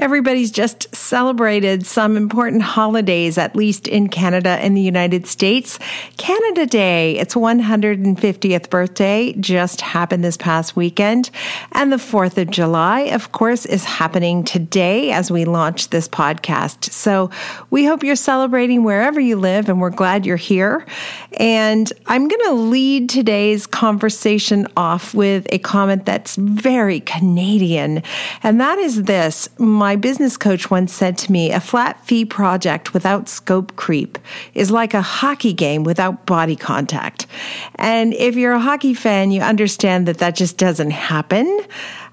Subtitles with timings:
[0.00, 5.78] Everybody's just celebrated some important holidays, at least in Canada and the United States.
[6.16, 11.28] Canada Day, its 150th birthday, just happened this past weekend.
[11.72, 16.90] And the 4th of July, of course, is happening today as we launch this podcast.
[16.90, 17.28] So
[17.68, 20.86] we hope you're celebrating wherever you live, and we're glad you're here.
[21.38, 28.02] And I'm going to lead today's conversation off with a comment that's very Canadian,
[28.42, 32.92] and that is this my business coach once said to me a flat fee project
[32.92, 34.18] without scope creep
[34.54, 37.26] is like a hockey game without body contact.
[37.76, 41.60] And if you're a hockey fan, you understand that that just doesn't happen.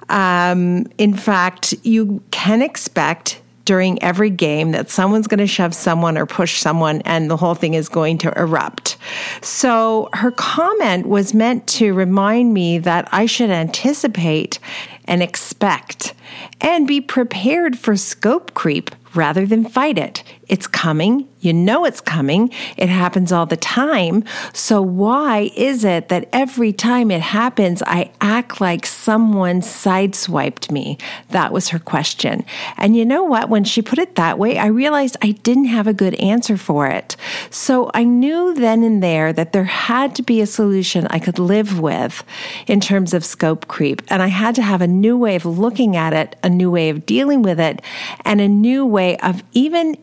[0.09, 6.17] Um, in fact, you can expect during every game that someone's going to shove someone
[6.17, 8.95] or push someone and the whole thing is going to erupt.
[9.41, 14.57] So her comment was meant to remind me that I should anticipate
[15.03, 16.13] and expect
[16.61, 20.23] and be prepared for scope creep rather than fight it.
[20.47, 21.27] It's coming.
[21.39, 22.51] You know it's coming.
[22.77, 24.23] It happens all the time.
[24.53, 30.97] So, why is it that every time it happens, I act like someone sideswiped me?
[31.29, 32.45] That was her question.
[32.77, 33.49] And you know what?
[33.49, 36.87] When she put it that way, I realized I didn't have a good answer for
[36.87, 37.17] it.
[37.49, 41.39] So, I knew then and there that there had to be a solution I could
[41.39, 42.23] live with
[42.67, 44.01] in terms of scope creep.
[44.07, 46.89] And I had to have a new way of looking at it, a new way
[46.89, 47.81] of dealing with it,
[48.25, 49.95] and a new way of even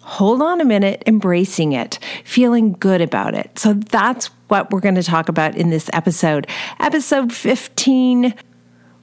[0.00, 3.58] hold on a minute, embracing it, feeling good about it.
[3.58, 6.46] So that's what we're going to talk about in this episode.
[6.80, 8.34] Episode 15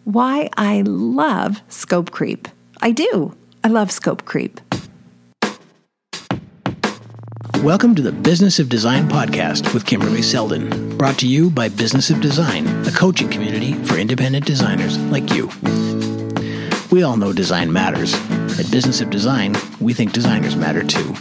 [0.04, 2.48] Why I Love Scope Creep.
[2.82, 3.36] I do.
[3.64, 4.62] I love scope creep.
[7.64, 12.10] Welcome to the Business of Design podcast with Kimberly Seldon, brought to you by Business
[12.10, 15.50] of Design, a coaching community for independent designers like you.
[16.92, 18.14] We all know design matters.
[18.60, 21.16] At Business of Design, we think designers matter too.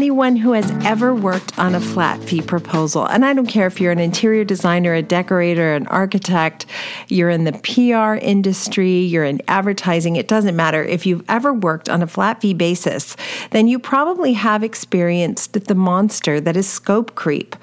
[0.00, 3.06] anyone who has ever worked on a flat fee proposal.
[3.06, 6.64] And I don't care if you're an interior designer, a decorator, an architect,
[7.10, 10.82] you're in the PR industry, you're in advertising, it doesn't matter.
[10.82, 13.16] If you've ever worked on a flat fee basis,
[13.50, 17.56] then you probably have experienced the monster that is scope creep.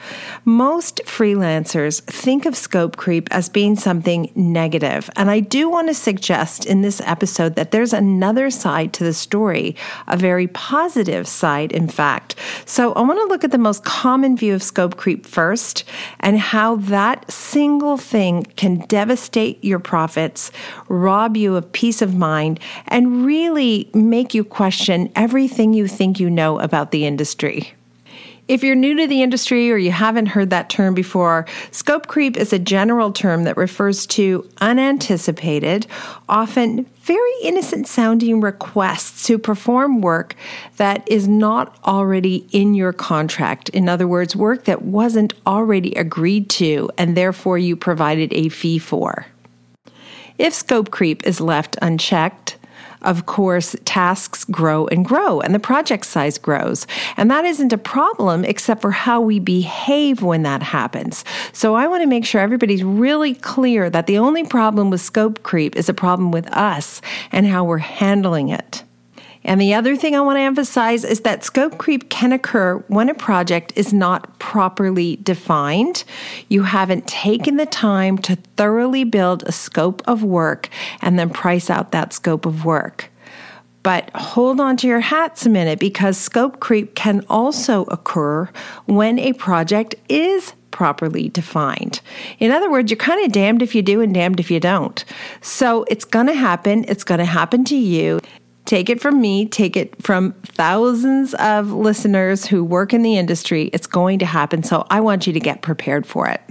[0.45, 5.09] Most freelancers think of scope creep as being something negative.
[5.15, 9.13] And I do want to suggest in this episode that there's another side to the
[9.13, 9.75] story,
[10.07, 12.35] a very positive side, in fact
[12.65, 15.83] so I want to look at the most common view of scope creep first
[16.19, 20.51] and how that single thing can devastate your profits,
[20.89, 26.29] rob you of peace of mind, and really make you question everything you think you
[26.29, 27.76] know about the industry.
[28.47, 32.37] If you're new to the industry or you haven't heard that term before, scope creep
[32.37, 35.85] is a general term that refers to unanticipated,
[36.29, 40.33] often very innocent sounding requests to perform work
[40.77, 43.67] that is not already in your contract.
[43.69, 48.79] In other words, work that wasn't already agreed to and therefore you provided a fee
[48.79, 49.25] for.
[50.37, 52.56] If scope creep is left unchecked,
[53.01, 56.87] of course, tasks grow and grow and the project size grows.
[57.15, 61.23] And that isn't a problem except for how we behave when that happens.
[61.53, 65.43] So I want to make sure everybody's really clear that the only problem with scope
[65.43, 68.83] creep is a problem with us and how we're handling it.
[69.47, 73.09] And the other thing I want to emphasize is that scope creep can occur when
[73.09, 76.03] a project is not properly defined.
[76.49, 80.69] You haven't taken the time to thoroughly build a scope of work
[81.01, 83.09] and then price out that scope of work.
[83.83, 88.49] But hold on to your hats a minute because scope creep can also occur
[88.85, 92.01] when a project is properly defined.
[92.37, 95.03] In other words, you're kind of damned if you do and damned if you don't.
[95.41, 96.83] So it's going to happen.
[96.87, 98.19] It's going to happen to you.
[98.67, 103.69] Take it from me, take it from thousands of listeners who work in the industry.
[103.71, 104.61] It's going to happen.
[104.61, 106.41] So I want you to get prepared for it.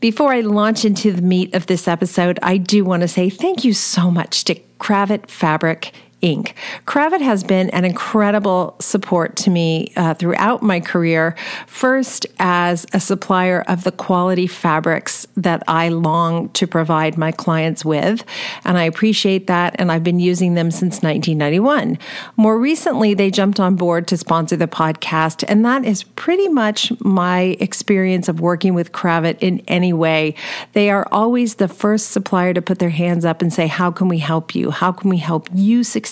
[0.00, 3.64] Before I launch into the meat of this episode, I do want to say thank
[3.64, 5.92] you so much to Kravet Fabric
[6.22, 6.52] Inc.
[6.84, 11.36] Kravet has been an incredible support to me uh, throughout my career.
[11.68, 17.84] First, as a supplier of the quality fabrics that I long to provide my clients
[17.84, 18.24] with,
[18.64, 21.98] and I appreciate that, and I've been using them since 1991.
[22.36, 26.92] More recently, they jumped on board to sponsor the podcast, and that is pretty much
[27.00, 30.34] my experience of working with Kravet in any way.
[30.72, 34.08] They are always the first supplier to put their hands up and say, How can
[34.08, 34.72] we help you?
[34.72, 36.07] How can we help you succeed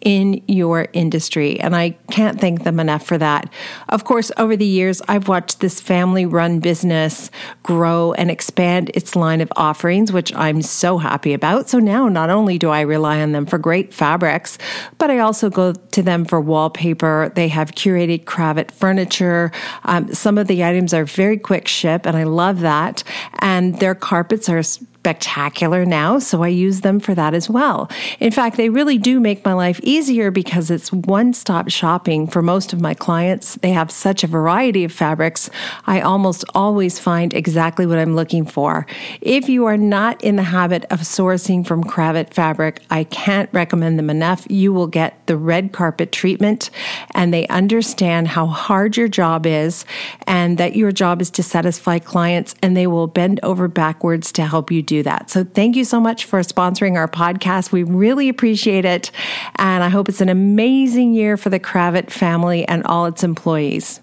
[0.00, 1.60] in your industry.
[1.60, 3.52] And I can't thank them enough for that.
[3.88, 7.30] Of course, over the years, I've watched this family run business
[7.62, 11.68] grow and expand its line of offerings, which I'm so happy about.
[11.68, 14.56] So now not only do I rely on them for great fabrics,
[14.98, 17.30] but I also go to them for wallpaper.
[17.34, 19.52] They have curated Kravet furniture.
[19.84, 23.02] Um, some of the items are very quick ship, and I love that.
[23.40, 24.62] And their carpets are
[25.00, 27.88] spectacular now, so I use them for that as well.
[28.18, 32.42] In fact, they really do make my life easier because it's one stop shopping for
[32.42, 33.54] most of my clients.
[33.54, 35.48] They have such a variety of fabrics.
[35.86, 38.86] I almost always find exactly what I'm looking for.
[39.22, 43.98] If you are not in the habit of sourcing from Kravet fabric, I can't recommend
[43.98, 44.46] them enough.
[44.50, 46.68] You will get the red carpet treatment
[47.12, 49.86] and they understand how hard your job is
[50.26, 54.44] and that your job is to satisfy clients and they will bend over backwards to
[54.44, 55.30] help you do that.
[55.30, 57.70] So thank you so much for sponsoring our podcast.
[57.70, 59.12] We really appreciate it.
[59.56, 64.00] And I hope it's an amazing year for the Kravet family and all its employees.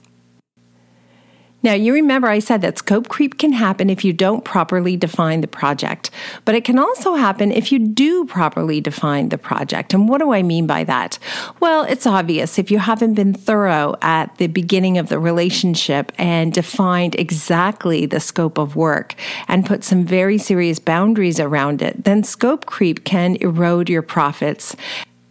[1.67, 5.41] Now, you remember I said that scope creep can happen if you don't properly define
[5.41, 6.11] the project,
[6.45, 9.93] but it can also happen if you do properly define the project.
[9.93, 11.19] And what do I mean by that?
[11.59, 12.57] Well, it's obvious.
[12.57, 18.21] If you haven't been thorough at the beginning of the relationship and defined exactly the
[18.21, 19.15] scope of work
[19.49, 24.73] and put some very serious boundaries around it, then scope creep can erode your profits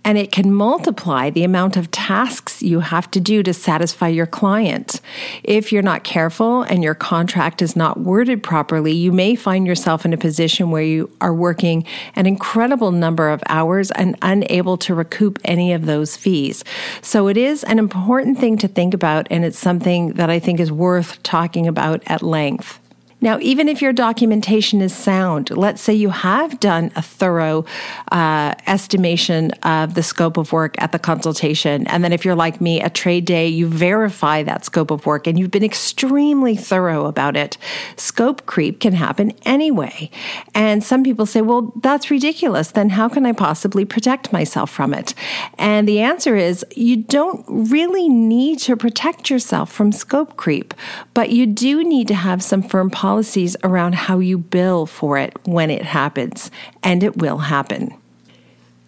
[0.06, 4.24] and it can multiply the amount of tasks you have to do to satisfy your
[4.24, 5.00] client.
[5.42, 10.04] If you're not careful and your contract is not worded properly, you may find yourself
[10.04, 14.94] in a position where you are working an incredible number of hours and unable to
[14.94, 16.62] recoup any of those fees.
[17.02, 20.60] So it is an important thing to think about, and it's something that I think
[20.60, 22.78] is worth talking about at length.
[23.22, 27.64] Now, even if your documentation is sound, let's say you have done a thorough
[28.12, 32.60] uh, estimation of the scope of work at the consultation, and then if you're like
[32.60, 37.06] me, a trade day, you verify that scope of work and you've been extremely thorough
[37.06, 37.56] about it.
[37.96, 40.10] Scope creep can happen anyway.
[40.54, 42.70] And some people say, well, that's ridiculous.
[42.70, 45.14] Then how can I possibly protect myself from it?
[45.56, 50.74] And the answer is you don't really need to protect yourself from scope creep,
[51.14, 55.16] but you do need to have some firm policy policies around how you bill for
[55.16, 56.50] it when it happens,
[56.82, 57.96] and it will happen.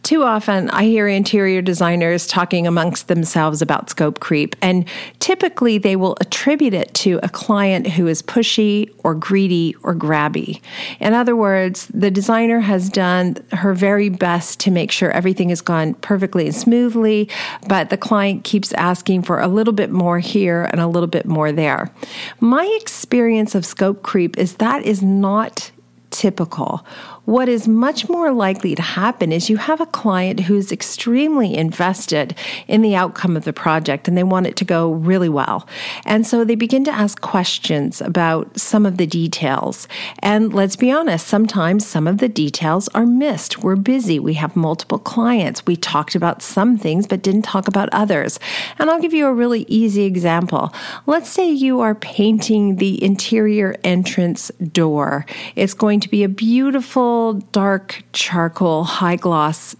[0.08, 4.86] Too often, I hear interior designers talking amongst themselves about scope creep, and
[5.18, 10.62] typically they will attribute it to a client who is pushy or greedy or grabby.
[10.98, 15.60] In other words, the designer has done her very best to make sure everything has
[15.60, 17.28] gone perfectly and smoothly,
[17.68, 21.26] but the client keeps asking for a little bit more here and a little bit
[21.26, 21.92] more there.
[22.40, 25.70] My experience of scope creep is that is not
[26.10, 26.84] typical.
[27.28, 32.34] What is much more likely to happen is you have a client who's extremely invested
[32.66, 35.68] in the outcome of the project and they want it to go really well.
[36.06, 39.86] And so they begin to ask questions about some of the details.
[40.20, 43.62] And let's be honest, sometimes some of the details are missed.
[43.62, 45.66] We're busy, we have multiple clients.
[45.66, 48.40] We talked about some things but didn't talk about others.
[48.78, 50.72] And I'll give you a really easy example.
[51.04, 55.26] Let's say you are painting the interior entrance door.
[55.56, 57.17] It's going to be a beautiful
[57.52, 59.76] dark charcoal, high gloss,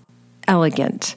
[0.47, 1.17] elegant,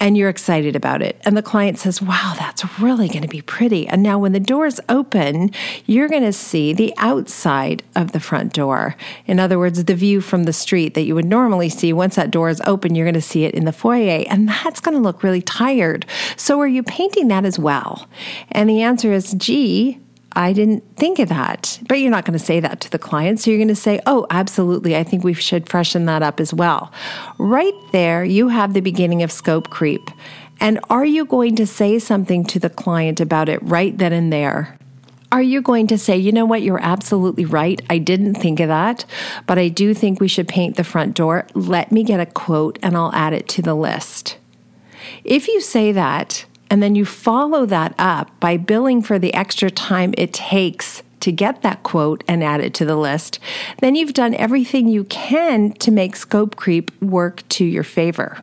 [0.00, 1.20] and you're excited about it.
[1.24, 3.86] And the client says, Wow, that's really going to be pretty.
[3.86, 5.50] And now, when the doors open,
[5.86, 8.96] you're going to see the outside of the front door.
[9.26, 11.92] In other words, the view from the street that you would normally see.
[11.92, 14.24] Once that door is open, you're going to see it in the foyer.
[14.28, 16.06] And that's going to look really tired.
[16.36, 18.08] So, are you painting that as well?
[18.50, 20.00] And the answer is, Gee,
[20.36, 21.78] I didn't think of that.
[21.88, 23.40] But you're not going to say that to the client.
[23.40, 24.96] So you're going to say, oh, absolutely.
[24.96, 26.92] I think we should freshen that up as well.
[27.38, 30.10] Right there, you have the beginning of scope creep.
[30.60, 34.32] And are you going to say something to the client about it right then and
[34.32, 34.78] there?
[35.32, 37.82] Are you going to say, you know what, you're absolutely right.
[37.90, 39.04] I didn't think of that,
[39.48, 41.48] but I do think we should paint the front door.
[41.54, 44.36] Let me get a quote and I'll add it to the list.
[45.24, 49.70] If you say that, and then you follow that up by billing for the extra
[49.70, 53.38] time it takes to get that quote and add it to the list,
[53.80, 58.42] then you've done everything you can to make scope creep work to your favor.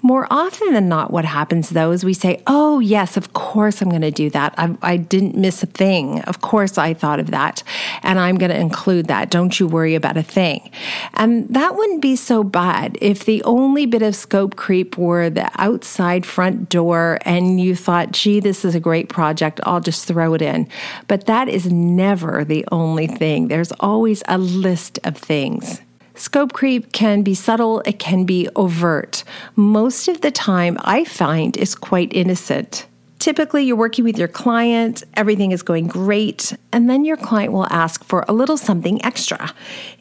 [0.00, 3.88] More often than not, what happens though is we say, Oh, yes, of course I'm
[3.88, 4.54] going to do that.
[4.56, 6.20] I, I, didn't miss a thing.
[6.22, 7.62] Of course I thought of that.
[8.02, 9.30] And I'm going to include that.
[9.30, 10.70] Don't you worry about a thing.
[11.14, 15.50] And that wouldn't be so bad if the only bit of scope creep were the
[15.56, 19.60] outside front door and you thought, gee, this is a great project.
[19.64, 20.68] I'll just throw it in.
[21.08, 23.48] But that is never the only thing.
[23.48, 25.80] There's always a list of things.
[26.18, 29.22] Scope creep can be subtle, it can be overt.
[29.54, 32.86] Most of the time, I find is quite innocent.
[33.20, 37.66] Typically, you're working with your client, everything is going great, and then your client will
[37.70, 39.52] ask for a little something extra.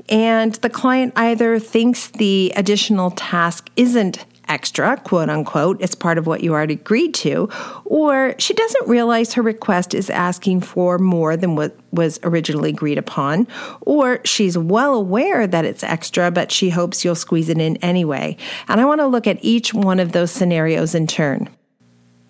[0.10, 6.28] And the client either thinks the additional task isn't extra, quote unquote, it's part of
[6.28, 7.50] what you already agreed to,
[7.86, 12.98] or she doesn't realize her request is asking for more than what was originally agreed
[12.98, 13.48] upon,
[13.82, 18.38] or she's well aware that it's extra, but she hopes you'll squeeze it in anyway.
[18.68, 21.50] And I want to look at each one of those scenarios in turn.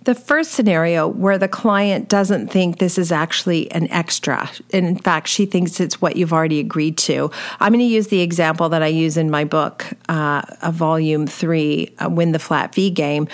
[0.08, 5.28] The first scenario where the client doesn't think this is actually an extra, in fact,
[5.28, 7.30] she thinks it's what you've already agreed to.
[7.60, 11.94] I'm going to use the example that I use in my book, uh, volume three,
[12.00, 13.28] uh, Win the Flat Fee Game.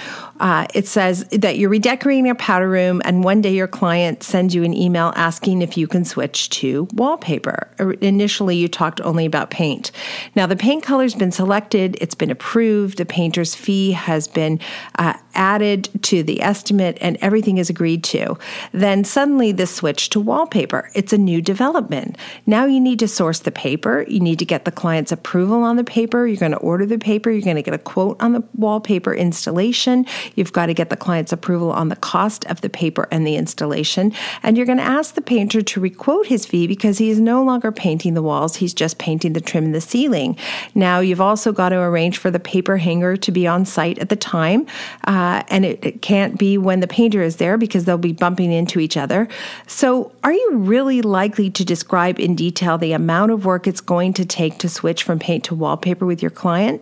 [0.44, 4.54] Uh, it says that you're redecorating your powder room, and one day your client sends
[4.54, 7.68] you an email asking if you can switch to wallpaper.
[8.02, 9.92] Initially, you talked only about paint.
[10.36, 14.60] Now, the paint color's been selected, it's been approved, the painter's fee has been
[15.00, 18.38] uh, added to the estimate estimate and everything is agreed to,
[18.72, 20.90] then suddenly the switch to wallpaper.
[20.94, 22.18] It's a new development.
[22.46, 24.06] Now you need to source the paper.
[24.08, 26.28] You need to get the client's approval on the paper.
[26.28, 27.32] You're going to order the paper.
[27.32, 30.06] You're going to get a quote on the wallpaper installation.
[30.36, 33.36] You've got to get the client's approval on the cost of the paper and the
[33.36, 34.14] installation.
[34.42, 37.44] And you're going to ask the painter to requote his fee because he is no
[37.44, 38.56] longer painting the walls.
[38.56, 40.38] He's just painting the trim and the ceiling.
[40.76, 44.10] Now you've also got to arrange for the paper hanger to be on site at
[44.10, 44.66] the time.
[45.06, 48.52] Uh, and it, it can't be when the painter is there because they'll be bumping
[48.52, 49.28] into each other.
[49.68, 54.14] So, are you really likely to describe in detail the amount of work it's going
[54.14, 56.82] to take to switch from paint to wallpaper with your client?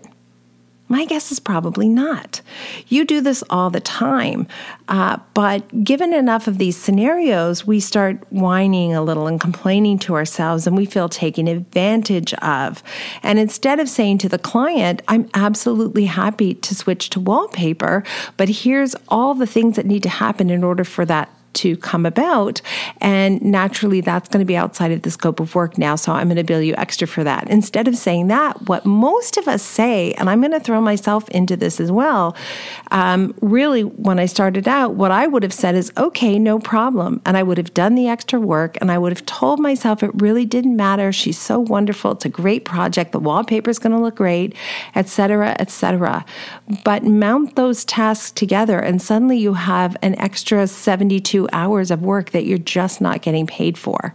[0.91, 2.41] My guess is probably not.
[2.89, 4.45] You do this all the time.
[4.89, 10.15] Uh, but given enough of these scenarios, we start whining a little and complaining to
[10.15, 12.83] ourselves, and we feel taken advantage of.
[13.23, 18.03] And instead of saying to the client, I'm absolutely happy to switch to wallpaper,
[18.35, 22.05] but here's all the things that need to happen in order for that to come
[22.05, 22.61] about.
[22.99, 25.95] And naturally, that's going to be outside of the scope of work now.
[25.95, 27.49] So I'm going to bill you extra for that.
[27.49, 31.27] Instead of saying that, what most of us say, and I'm going to throw myself
[31.29, 32.35] into this as well,
[32.91, 37.21] um, really, when I started out, what I would have said is, okay, no problem.
[37.25, 40.11] And I would have done the extra work and I would have told myself it
[40.15, 41.11] really didn't matter.
[41.11, 42.11] She's so wonderful.
[42.11, 43.11] It's a great project.
[43.11, 44.55] The wallpaper is going to look great,
[44.95, 46.25] etc., etc.
[46.83, 52.31] But mount those tasks together, and suddenly you have an extra 72 hours of work
[52.31, 54.13] that you're just not getting paid for.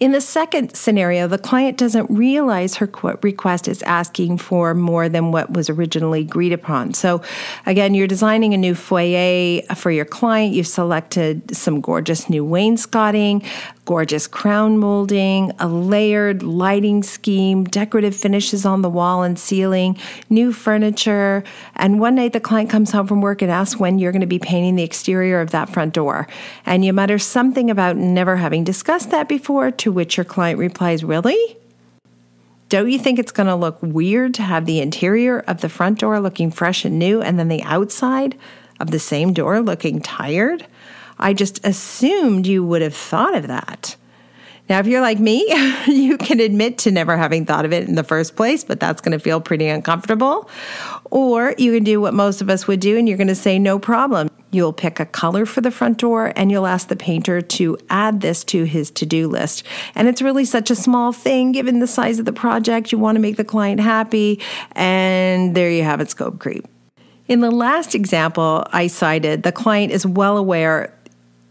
[0.00, 2.90] In the second scenario, the client doesn't realize her
[3.20, 6.94] request is asking for more than what was originally agreed upon.
[6.94, 7.20] So,
[7.66, 10.54] again, you're designing a new foyer for your client.
[10.54, 13.42] You've selected some gorgeous new wainscoting,
[13.84, 19.98] gorgeous crown molding, a layered lighting scheme, decorative finishes on the wall and ceiling,
[20.30, 21.44] new furniture.
[21.74, 24.26] And one night the client comes home from work and asks when you're going to
[24.26, 26.26] be painting the exterior of that front door.
[26.64, 31.56] And you mutter something about never having discussed that before, which your client replies, Really?
[32.68, 35.98] Don't you think it's going to look weird to have the interior of the front
[35.98, 38.38] door looking fresh and new and then the outside
[38.78, 40.64] of the same door looking tired?
[41.18, 43.96] I just assumed you would have thought of that.
[44.68, 45.44] Now, if you're like me,
[45.88, 49.00] you can admit to never having thought of it in the first place, but that's
[49.00, 50.48] going to feel pretty uncomfortable.
[51.10, 53.58] Or you can do what most of us would do and you're going to say,
[53.58, 54.30] no problem.
[54.50, 58.20] You'll pick a color for the front door and you'll ask the painter to add
[58.20, 59.64] this to his to do list.
[59.94, 62.92] And it's really such a small thing given the size of the project.
[62.92, 64.40] You want to make the client happy.
[64.72, 66.66] And there you have it, scope creep.
[67.28, 70.92] In the last example I cited, the client is well aware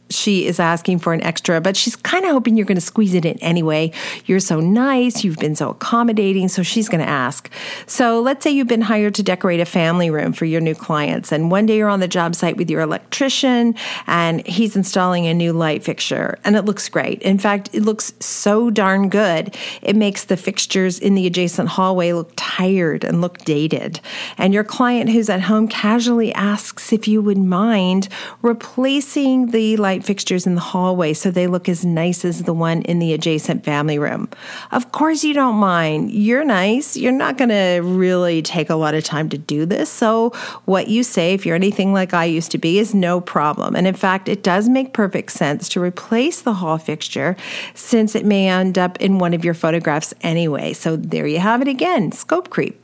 [0.09, 3.13] she is asking for an extra, but she's kind of hoping you're going to squeeze
[3.13, 3.91] it in anyway.
[4.25, 7.49] You're so nice, you've been so accommodating, so she's going to ask.
[7.85, 11.31] So let's say you've been hired to decorate a family room for your new clients,
[11.31, 13.75] and one day you're on the job site with your electrician,
[14.07, 17.21] and he's installing a new light fixture, and it looks great.
[17.21, 22.13] In fact, it looks so darn good, it makes the fixtures in the adjacent hallway
[22.13, 23.99] look tired and look dated.
[24.37, 28.09] And your client who's at home casually asks if you would mind
[28.41, 32.53] replacing the light light fixtures in the hallway so they look as nice as the
[32.53, 34.29] one in the adjacent family room.
[34.71, 36.11] Of course, you don't mind.
[36.11, 36.95] You're nice.
[36.95, 39.89] You're not going to really take a lot of time to do this.
[39.89, 40.29] So,
[40.65, 43.75] what you say, if you're anything like I used to be, is no problem.
[43.75, 47.35] And in fact, it does make perfect sense to replace the hall fixture
[47.73, 50.73] since it may end up in one of your photographs anyway.
[50.73, 52.79] So, there you have it again scope creep.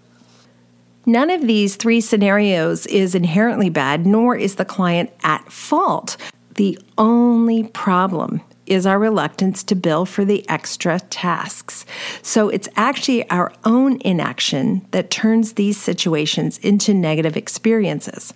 [1.07, 6.17] None of these three scenarios is inherently bad, nor is the client at fault.
[6.55, 11.85] The only problem is our reluctance to bill for the extra tasks.
[12.21, 18.33] So it's actually our own inaction that turns these situations into negative experiences.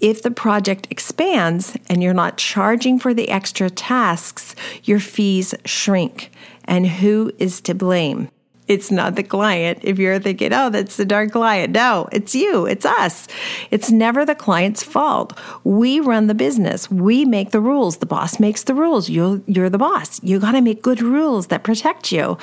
[0.00, 4.54] If the project expands and you're not charging for the extra tasks,
[4.84, 6.30] your fees shrink.
[6.64, 8.28] And who is to blame?
[8.68, 9.78] It's not the client.
[9.82, 11.72] If you're thinking, oh, that's the dark client.
[11.72, 12.66] No, it's you.
[12.66, 13.26] It's us.
[13.70, 15.36] It's never the client's fault.
[15.64, 16.90] We run the business.
[16.90, 17.96] We make the rules.
[17.96, 19.08] The boss makes the rules.
[19.08, 20.22] You're, you're the boss.
[20.22, 22.36] You got to make good rules that protect you.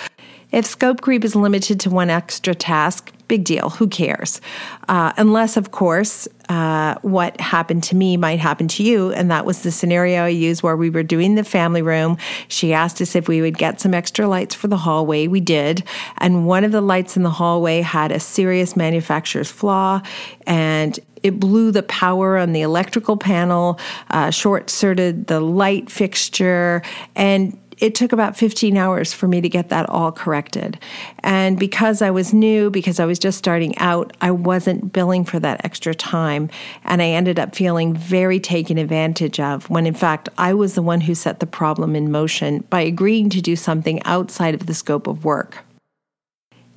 [0.52, 3.72] If scope creep is limited to one extra task, big deal.
[3.72, 4.40] Who cares?
[4.88, 9.12] Uh, unless, of course, uh, what happened to me might happen to you.
[9.12, 12.18] And that was the scenario I used where we were doing the family room.
[12.48, 15.28] She asked us if we would get some extra lights for the hallway.
[15.28, 15.84] We did.
[16.20, 20.02] And one of the lights in the hallway had a serious manufacturer's flaw.
[20.46, 23.80] And it blew the power on the electrical panel,
[24.12, 26.84] uh, short circuited the light fixture,
[27.16, 30.80] and it took about 15 hours for me to get that all corrected.
[31.20, 35.40] And because I was new, because I was just starting out, I wasn't billing for
[35.40, 36.50] that extra time.
[36.84, 40.82] And I ended up feeling very taken advantage of when, in fact, I was the
[40.82, 44.74] one who set the problem in motion by agreeing to do something outside of the
[44.74, 45.64] scope of work.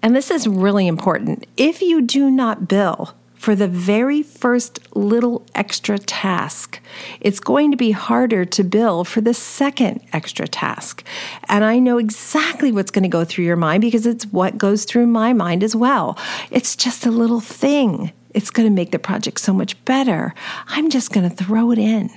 [0.03, 1.47] And this is really important.
[1.57, 6.81] If you do not bill, for the very first little extra task.
[7.21, 11.05] It's going to be harder to bill for the second extra task.
[11.49, 14.85] And I know exactly what's going to go through your mind because it's what goes
[14.85, 16.19] through my mind as well.
[16.51, 18.13] It's just a little thing.
[18.35, 20.35] It's going to make the project so much better.
[20.67, 22.11] I'm just going to throw it in.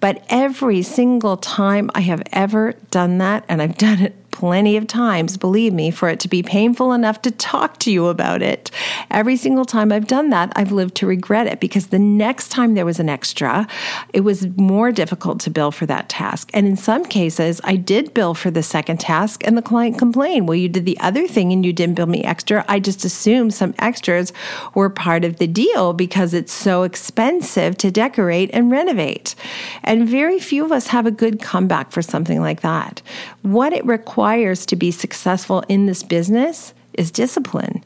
[0.00, 4.86] But every single time I have ever done that, and I've done it plenty of
[4.86, 8.70] times, believe me, for it to be painful enough to talk to you about it.
[9.10, 12.74] Every single time I've done that, I've lived to regret it because the next time
[12.74, 13.66] there was an extra,
[14.12, 16.50] it was more difficult to bill for that task.
[16.52, 20.48] And in some cases, I did bill for the second task and the client complained,
[20.48, 22.62] well, you did the other thing and you didn't bill me extra.
[22.68, 24.34] I just assumed some extras
[24.74, 29.34] were part of the deal because it's so expensive to decorate and renovate.
[29.82, 33.00] And very few of us have a good comeback for something like that.
[33.40, 37.84] What it requires requires to be successful in this business is discipline.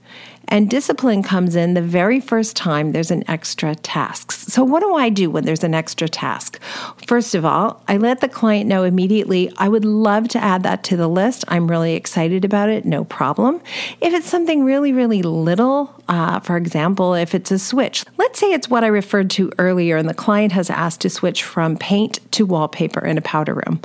[0.48, 4.32] And discipline comes in the very first time there's an extra task.
[4.32, 6.60] So, what do I do when there's an extra task?
[7.06, 10.82] First of all, I let the client know immediately I would love to add that
[10.84, 11.44] to the list.
[11.46, 13.60] I'm really excited about it, no problem.
[14.00, 18.52] If it's something really, really little, uh, for example, if it's a switch, let's say
[18.52, 22.18] it's what I referred to earlier, and the client has asked to switch from paint
[22.32, 23.80] to wallpaper in a powder room.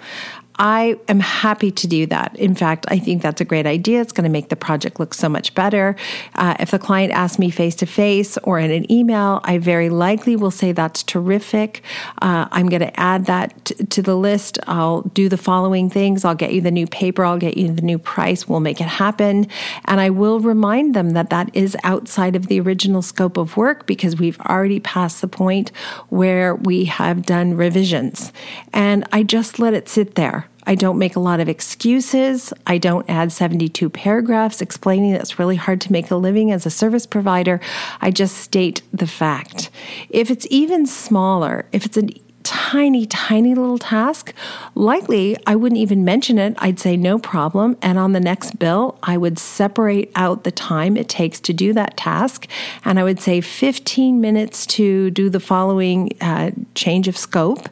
[0.57, 2.35] I am happy to do that.
[2.37, 4.01] In fact, I think that's a great idea.
[4.01, 5.95] It's going to make the project look so much better.
[6.35, 9.89] Uh, if the client asks me face to face or in an email, I very
[9.89, 11.83] likely will say that's terrific.
[12.21, 14.57] Uh, I'm going to add that t- to the list.
[14.67, 16.23] I'll do the following things.
[16.23, 17.25] I'll get you the new paper.
[17.25, 18.47] I'll get you the new price.
[18.47, 19.47] We'll make it happen.
[19.85, 23.85] And I will remind them that that is outside of the original scope of work
[23.85, 25.71] because we've already passed the point
[26.09, 28.31] where we have done revisions.
[28.71, 30.44] And I just let it sit there.
[30.65, 32.53] I don't make a lot of excuses.
[32.65, 36.65] I don't add 72 paragraphs explaining that it's really hard to make a living as
[36.65, 37.59] a service provider.
[38.01, 39.69] I just state the fact.
[40.09, 42.07] If it's even smaller, if it's a
[42.45, 44.31] tiny, tiny little task,
[44.75, 46.53] likely I wouldn't even mention it.
[46.59, 47.75] I'd say no problem.
[47.81, 51.73] And on the next bill, I would separate out the time it takes to do
[51.73, 52.47] that task.
[52.85, 57.67] And I would say 15 minutes to do the following uh, change of scope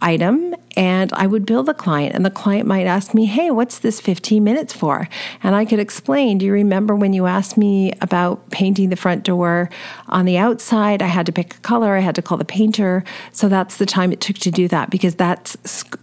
[0.00, 3.78] item and I would bill the client, and the client might ask me, Hey, what's
[3.78, 5.08] this 15 minutes for?
[5.42, 9.22] And I could explain, Do you remember when you asked me about painting the front
[9.22, 9.70] door
[10.08, 11.00] on the outside?
[11.00, 13.04] I had to pick a color, I had to call the painter.
[13.32, 15.56] So that's the time it took to do that because that's,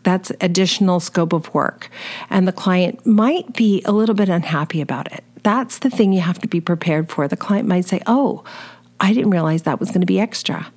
[0.04, 1.89] that's additional scope of work.
[2.30, 5.23] And the client might be a little bit unhappy about it.
[5.43, 7.27] That's the thing you have to be prepared for.
[7.27, 8.43] The client might say, Oh,
[8.99, 10.71] I didn't realize that was going to be extra.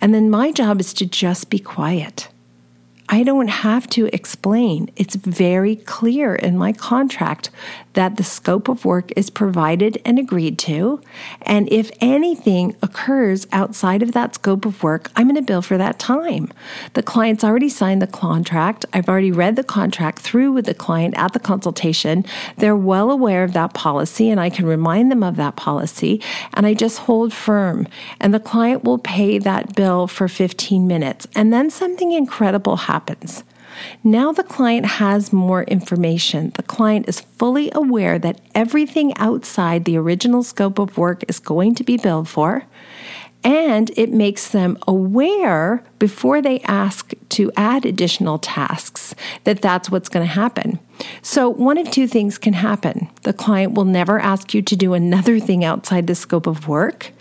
[0.00, 2.28] And then my job is to just be quiet
[3.12, 4.88] I don't have to explain.
[4.94, 7.50] It's very clear in my contract
[7.94, 11.00] that the scope of work is provided and agreed to.
[11.42, 15.76] And if anything occurs outside of that scope of work, I'm going to bill for
[15.78, 16.52] that time.
[16.94, 18.84] The client's already signed the contract.
[18.92, 22.24] I've already read the contract through with the client at the consultation.
[22.56, 26.20] They're well aware of that policy, and I can remind them of that policy.
[26.54, 27.88] And I just hold firm.
[28.20, 31.26] And the client will pay that bill for 15 minutes.
[31.34, 33.42] And then something incredible happens.
[34.02, 36.50] Now the client has more information.
[36.54, 41.74] The client is fully aware that everything outside the original scope of work is going
[41.76, 42.64] to be billed for.
[43.42, 49.14] And it makes them aware before they ask to add additional tasks
[49.44, 50.78] that that's what's going to happen.
[51.22, 53.08] So, one of two things can happen.
[53.22, 57.12] The client will never ask you to do another thing outside the scope of work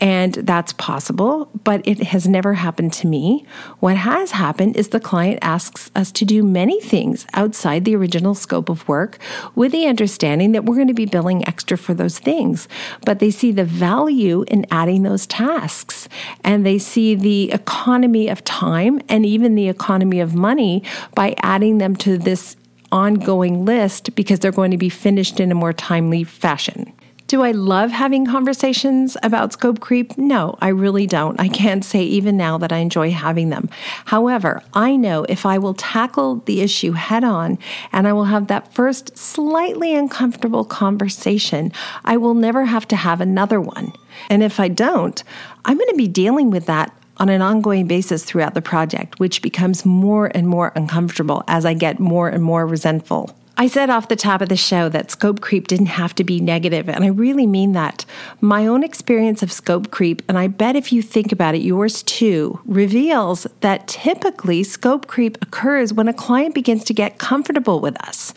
[0.00, 3.44] and that's possible, but it has never happened to me.
[3.80, 8.34] What has happened is the client asks us to do many things outside the original
[8.34, 9.18] scope of work
[9.54, 12.66] with the understanding that we're going to be billing extra for those things.
[13.04, 16.08] But they see the value in adding those tasks
[16.42, 20.82] and they see the economy of time and even the economy of money
[21.14, 22.56] by adding them to this
[22.90, 26.92] ongoing list because they're going to be finished in a more timely fashion.
[27.30, 30.18] Do I love having conversations about scope creep?
[30.18, 31.38] No, I really don't.
[31.38, 33.70] I can't say even now that I enjoy having them.
[34.06, 37.60] However, I know if I will tackle the issue head on
[37.92, 41.70] and I will have that first slightly uncomfortable conversation,
[42.04, 43.92] I will never have to have another one.
[44.28, 45.22] And if I don't,
[45.64, 49.40] I'm going to be dealing with that on an ongoing basis throughout the project, which
[49.40, 53.36] becomes more and more uncomfortable as I get more and more resentful.
[53.60, 56.40] I said off the top of the show that scope creep didn't have to be
[56.40, 58.06] negative, and I really mean that.
[58.40, 62.02] My own experience of scope creep, and I bet if you think about it, yours
[62.02, 68.02] too, reveals that typically scope creep occurs when a client begins to get comfortable with
[68.02, 68.32] us.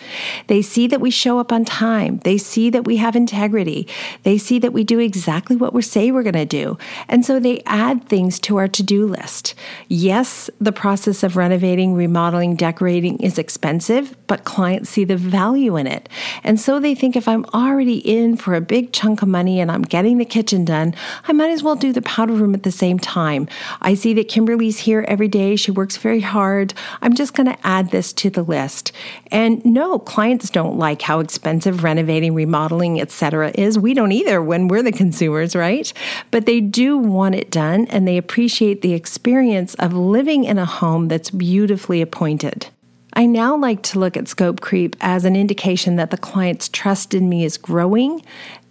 [0.48, 3.88] They see that we show up on time, they see that we have integrity,
[4.24, 7.40] they see that we do exactly what we say we're going to do, and so
[7.40, 9.56] they add things to our to do list.
[9.88, 15.78] Yes, the process of renovating, remodeling, decorating is expensive, but clients see the the value
[15.78, 16.10] in it.
[16.44, 19.72] And so they think if I'm already in for a big chunk of money and
[19.72, 20.96] I'm getting the kitchen done,
[21.28, 23.48] I might as well do the powder room at the same time.
[23.80, 25.56] I see that Kimberly's here every day.
[25.56, 26.74] She works very hard.
[27.04, 28.92] I'm just going to add this to the list.
[29.32, 33.52] And no, clients don't like how expensive renovating, remodeling, etc.
[33.54, 33.78] is.
[33.78, 35.94] We don't either when we're the consumers, right?
[36.32, 40.66] But they do want it done and they appreciate the experience of living in a
[40.66, 42.70] home that's beautifully appointed.
[43.16, 47.14] I now like to look at scope creep as an indication that the client's trust
[47.14, 48.24] in me is growing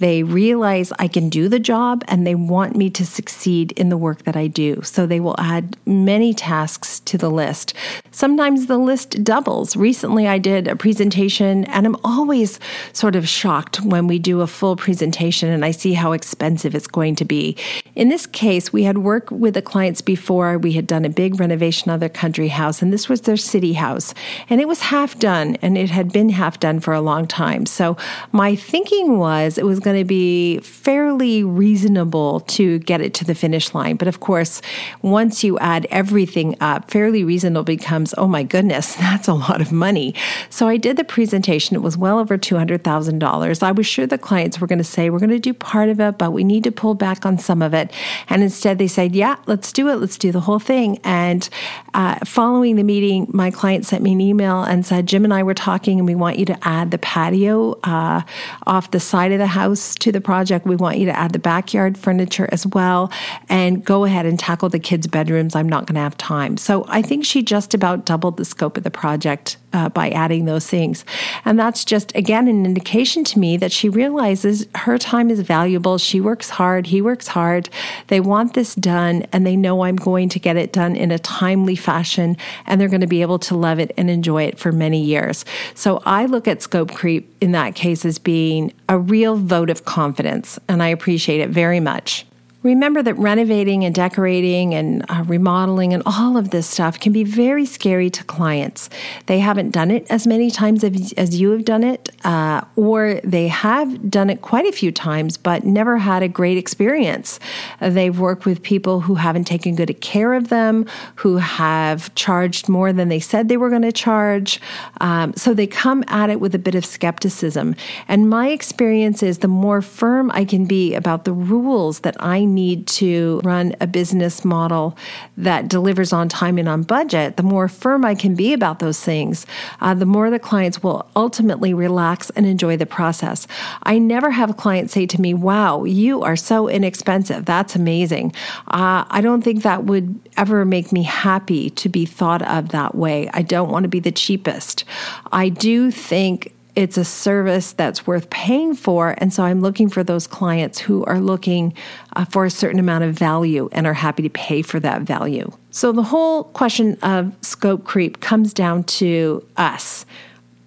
[0.03, 3.97] they realize I can do the job and they want me to succeed in the
[3.97, 4.83] work that I do.
[4.83, 7.75] So they will add many tasks to the list.
[8.11, 9.77] Sometimes the list doubles.
[9.77, 12.59] Recently, I did a presentation and I'm always
[12.93, 16.87] sort of shocked when we do a full presentation and I see how expensive it's
[16.87, 17.57] going to be.
[17.95, 20.57] In this case, we had worked with the clients before.
[20.59, 23.75] We had done a big renovation of their country house, and this was their city
[23.75, 24.15] house.
[24.49, 27.67] And it was half done, and it had been half done for a long time.
[27.67, 27.97] So
[28.33, 33.25] my thinking was it was going going to be fairly reasonable to get it to
[33.25, 33.97] the finish line.
[33.97, 34.63] But of course,
[35.03, 39.71] once you add everything up, fairly reasonable becomes, oh my goodness, that's a lot of
[39.71, 40.15] money.
[40.49, 41.77] So I did the presentation.
[41.77, 43.63] It was well over $200,000.
[43.63, 46.01] I was sure the clients were going to say, we're going to do part of
[46.01, 47.93] it, but we need to pull back on some of it.
[48.29, 49.97] And instead, they said, yeah, let's do it.
[49.97, 50.99] Let's do the whole thing.
[51.05, 51.49] And
[51.93, 55.43] uh, following the meeting, my client sent me an email and said, Jim and I
[55.43, 58.23] were talking, and we want you to add the patio uh,
[58.67, 61.39] off the side of the house to the project, we want you to add the
[61.39, 63.11] backyard furniture as well
[63.49, 65.57] and go ahead and tackle the kids' bedrooms.
[65.57, 66.57] I'm not going to have time.
[66.57, 70.45] So I think she just about doubled the scope of the project uh, by adding
[70.45, 71.05] those things.
[71.45, 75.99] And that's just, again, an indication to me that she realizes her time is valuable.
[75.99, 77.69] She works hard, he works hard.
[78.09, 81.19] They want this done, and they know I'm going to get it done in a
[81.19, 84.73] timely fashion, and they're going to be able to love it and enjoy it for
[84.73, 85.45] many years.
[85.75, 89.85] So I look at scope creep in that case as being a real vote of
[89.85, 92.27] confidence, and I appreciate it very much.
[92.62, 97.25] Remember that renovating and decorating and uh, remodeling and all of this stuff can be
[97.25, 98.88] very scary to clients.
[99.27, 103.20] They haven't done it as many times as, as you have done it, uh, or
[103.25, 107.40] they have done it quite a few times but never had a great experience.
[107.81, 112.92] They've worked with people who haven't taken good care of them, who have charged more
[112.92, 114.61] than they said they were going to charge.
[115.01, 117.75] Um, so they come at it with a bit of skepticism.
[118.07, 122.44] And my experience is the more firm I can be about the rules that I
[122.55, 124.97] need to run a business model
[125.37, 129.01] that delivers on time and on budget, the more firm I can be about those
[129.01, 129.47] things,
[129.81, 133.47] uh, the more the clients will ultimately relax and enjoy the process.
[133.83, 137.45] I never have a client say to me, Wow, you are so inexpensive.
[137.45, 138.33] That's amazing.
[138.69, 142.95] Uh, I don't think that would ever make me happy to be thought of that
[142.95, 143.29] way.
[143.33, 144.85] I don't want to be the cheapest.
[145.31, 149.15] I do think it's a service that's worth paying for.
[149.19, 151.75] And so I'm looking for those clients who are looking
[152.17, 155.51] uh, for a certain amount of value and are happy to pay for that value.
[155.71, 160.07] So the whole question of scope creep comes down to us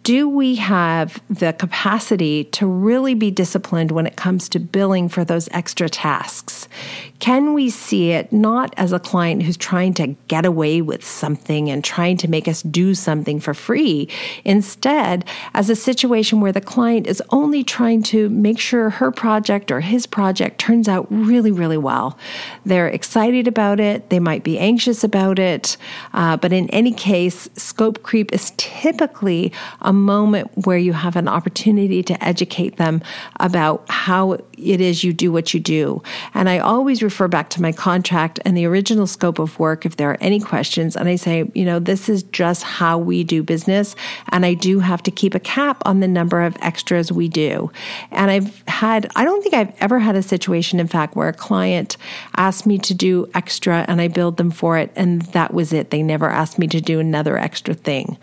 [0.05, 5.25] do we have the capacity to really be disciplined when it comes to billing for
[5.25, 6.69] those extra tasks?
[7.25, 11.71] Can we see it not as a client who's trying to get away with something
[11.71, 14.07] and trying to make us do something for free?
[14.43, 19.71] Instead, as a situation where the client is only trying to make sure her project
[19.71, 22.15] or his project turns out really, really well.
[22.63, 25.77] They're excited about it, they might be anxious about it,
[26.13, 31.27] uh, but in any case, scope creep is typically a moment where you have an
[31.27, 33.01] opportunity to educate them
[33.39, 36.03] about how it is you do what you do.
[36.35, 39.95] And I always refer back to my contract and the original scope of work if
[39.95, 40.97] there are any questions.
[40.97, 43.95] And I say, you know, this is just how we do business.
[44.29, 47.71] And I do have to keep a cap on the number of extras we do.
[48.11, 51.33] And I've had, I don't think I've ever had a situation, in fact, where a
[51.33, 51.95] client
[52.35, 54.91] asked me to do extra and I billed them for it.
[54.95, 55.91] And that was it.
[55.91, 58.17] They never asked me to do another extra thing.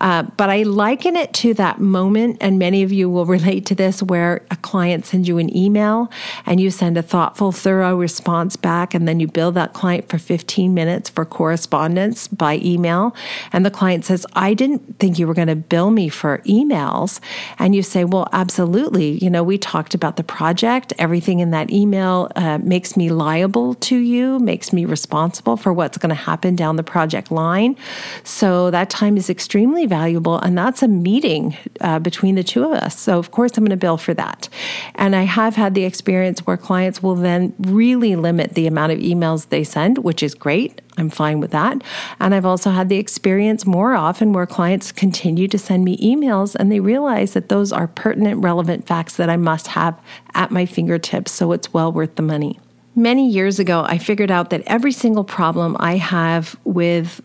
[0.00, 2.38] Uh, but I liken it to that moment.
[2.40, 6.10] And many of you will relate to this where a client sends you an email
[6.46, 10.06] and you send a thoughtful, thorough response response back, and then you bill that client
[10.10, 13.16] for 15 minutes for correspondence by email.
[13.54, 17.20] And the client says, I didn't think you were going to bill me for emails.
[17.58, 19.12] And you say, Well, absolutely.
[19.24, 20.92] You know, we talked about the project.
[20.98, 25.96] Everything in that email uh, makes me liable to you, makes me responsible for what's
[25.96, 27.76] going to happen down the project line.
[28.24, 30.38] So that time is extremely valuable.
[30.38, 33.00] And that's a meeting uh, between the two of us.
[33.00, 34.50] So, of course, I'm going to bill for that.
[34.96, 38.98] And I have had the experience where clients will then really limit the amount of
[38.98, 40.80] emails they send, which is great.
[40.96, 41.82] I'm fine with that.
[42.20, 46.54] And I've also had the experience more often where clients continue to send me emails
[46.54, 50.00] and they realize that those are pertinent, relevant facts that I must have
[50.34, 51.32] at my fingertips.
[51.32, 52.58] So it's well worth the money.
[52.98, 57.20] Many years ago, I figured out that every single problem I have with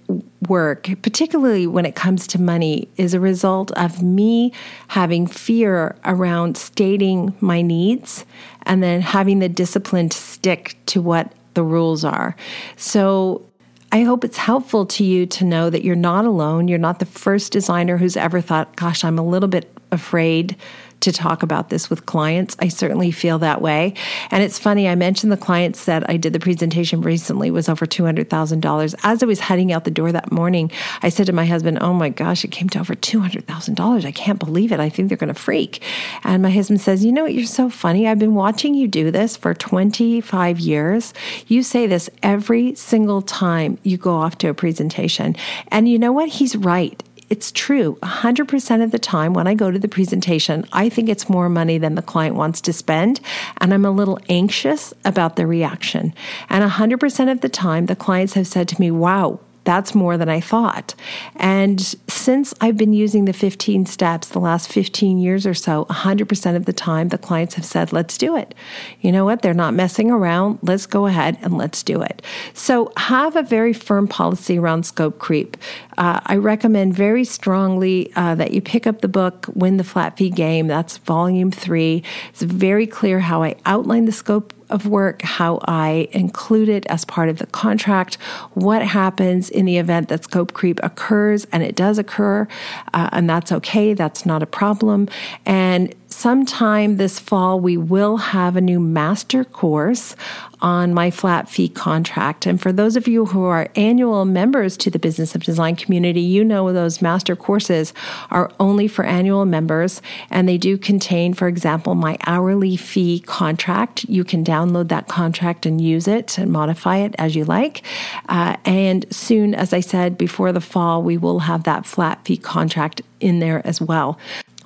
[0.47, 4.53] work, particularly when it comes to money, is a result of me
[4.89, 8.23] having fear around stating my needs
[8.65, 12.35] and then having the discipline to stick to what the rules are.
[12.75, 13.45] So
[13.91, 16.67] I hope it's helpful to you to know that you're not alone.
[16.67, 20.55] You're not the first designer who's ever thought, gosh, I'm a little bit afraid
[21.03, 22.55] to talk about this with clients.
[22.59, 23.93] I certainly feel that way.
[24.31, 27.85] And it's funny, I mentioned the clients that I did the presentation recently was over
[27.85, 28.95] $200,000.
[29.03, 31.93] As I was heading out the door that morning, I said to my husband, Oh
[31.93, 34.05] my gosh, it came to over $200,000.
[34.05, 34.79] I can't believe it.
[34.79, 35.83] I think they're going to freak.
[36.23, 37.33] And my husband says, You know what?
[37.33, 38.07] You're so funny.
[38.07, 41.13] I've been watching you do this for 25 years.
[41.47, 45.35] You say this every single time you go off to a presentation.
[45.67, 46.29] And you know what?
[46.29, 47.01] He's right
[47.33, 47.97] it's true.
[48.03, 51.79] 100% of the time when I go to the presentation, I think it's more money
[51.79, 53.19] than the client wants to spend.
[53.57, 56.13] And I'm a little anxious about the reaction.
[56.51, 60.29] And 100% of the time, the clients have said to me, wow, that's more than
[60.29, 60.95] I thought.
[61.35, 66.55] And since I've been using the 15 steps the last 15 years or so, 100%
[66.55, 68.53] of the time, the clients have said, let's do it.
[69.01, 69.41] You know what?
[69.41, 70.59] They're not messing around.
[70.61, 72.21] Let's go ahead and let's do it.
[72.53, 75.57] So have a very firm policy around scope creep.
[75.97, 80.17] Uh, I recommend very strongly uh, that you pick up the book, Win the Flat
[80.17, 80.67] Fee Game.
[80.67, 82.03] That's volume three.
[82.29, 87.05] It's very clear how I outline the scope of work, how I include it as
[87.05, 88.15] part of the contract,
[88.55, 92.47] what happens in the event that scope creep occurs, and it does occur,
[92.93, 95.07] uh, and that's okay, that's not a problem.
[95.45, 100.15] And sometime this fall, we will have a new master course
[100.61, 102.45] on my flat fee contract.
[102.45, 106.21] And for those of you who are annual members to the Business of Design community,
[106.21, 107.93] you know those master courses
[108.31, 114.05] are only for annual members and they do contain, for example, my hourly fee contract.
[114.05, 117.83] You can download that contract and use it and modify it as you like.
[118.29, 122.37] Uh, and soon, as I said before the fall, we will have that flat fee
[122.37, 124.17] contract in there as well.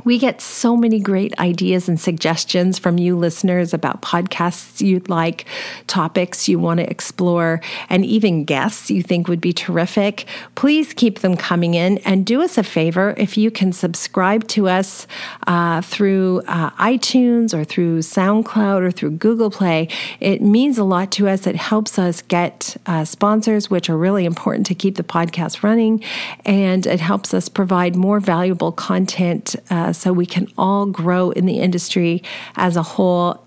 [0.08, 5.43] We get so many great ideas and suggestions from you listeners about podcasts you'd like,
[5.88, 10.26] topics you want to explore, and even guests you think would be terrific.
[10.56, 14.70] Please keep them coming in and do us a favor if you can subscribe to
[14.70, 15.08] us
[15.46, 19.89] uh, through uh, iTunes or through SoundCloud or through Google Play.
[20.22, 21.46] It means a lot to us.
[21.46, 26.02] It helps us get uh, sponsors, which are really important to keep the podcast running,
[26.46, 31.46] and it helps us provide more valuable content uh, so we can all grow in
[31.46, 32.24] the industry
[32.56, 33.44] as a whole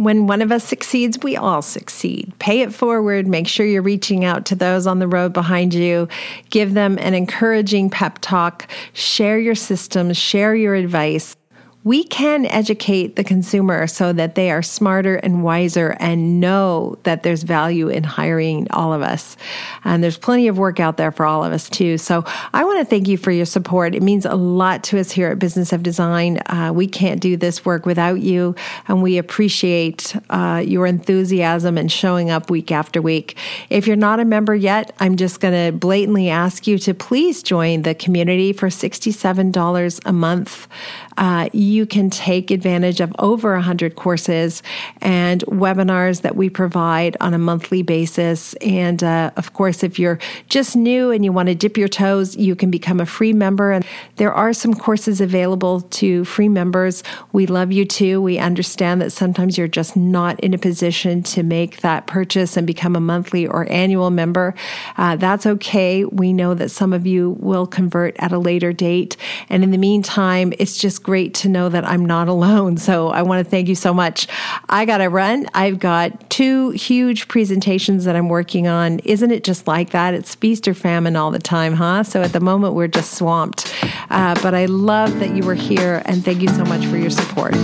[0.00, 2.32] when one of us succeeds, we all succeed.
[2.38, 3.26] Pay it forward.
[3.26, 6.08] Make sure you're reaching out to those on the road behind you.
[6.48, 8.66] Give them an encouraging pep talk.
[8.94, 11.36] Share your systems, share your advice
[11.82, 17.22] we can educate the consumer so that they are smarter and wiser and know that
[17.22, 19.34] there's value in hiring all of us.
[19.82, 21.96] And there's plenty of work out there for all of us too.
[21.96, 23.94] So I want to thank you for your support.
[23.94, 26.38] It means a lot to us here at Business of Design.
[26.46, 28.54] Uh, we can't do this work without you,
[28.86, 33.38] and we appreciate uh, your enthusiasm and showing up week after week.
[33.70, 37.42] If you're not a member yet, I'm just going to blatantly ask you to please
[37.42, 40.68] join the community for $67 a month.
[41.16, 44.62] Uh, you can take advantage of over 100 courses
[45.00, 48.54] and webinars that we provide on a monthly basis.
[48.54, 52.36] And uh, of course, if you're just new and you want to dip your toes,
[52.36, 53.72] you can become a free member.
[53.72, 53.84] And
[54.16, 57.02] there are some courses available to free members.
[57.32, 58.20] We love you too.
[58.20, 62.66] We understand that sometimes you're just not in a position to make that purchase and
[62.66, 64.54] become a monthly or annual member.
[64.96, 66.04] Uh, that's okay.
[66.04, 69.16] We know that some of you will convert at a later date.
[69.48, 72.76] And in the meantime, it's just great to know know that I'm not alone.
[72.78, 74.26] So I want to thank you so much.
[74.68, 75.46] I got to run.
[75.54, 79.00] I've got two huge presentations that I'm working on.
[79.00, 80.14] Isn't it just like that?
[80.14, 82.02] It's feast or famine all the time, huh?
[82.04, 83.72] So at the moment, we're just swamped.
[84.08, 87.10] Uh, but I love that you were here and thank you so much for your
[87.10, 87.54] support.